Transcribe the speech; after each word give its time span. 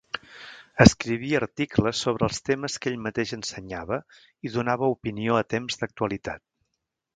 Escrivia 0.85 1.35
articles 1.47 2.01
sobre 2.05 2.25
els 2.29 2.39
temes 2.47 2.79
que 2.85 2.91
ell 2.93 2.97
mateix 3.09 3.35
ensenyava 3.39 4.01
i 4.49 4.55
donava 4.57 4.91
opinió 4.97 5.41
a 5.43 5.47
temps 5.57 5.81
d'actualitat. 5.85 6.47